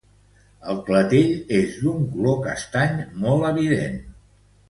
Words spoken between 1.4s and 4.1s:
és d'un color castany molt evident.